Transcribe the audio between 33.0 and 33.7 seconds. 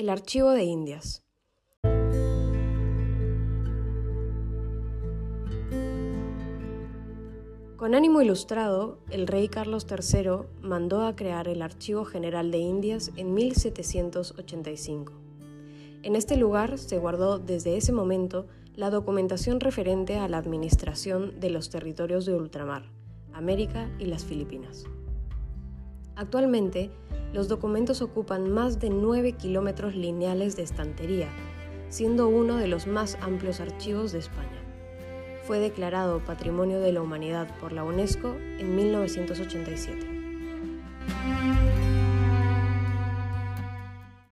amplios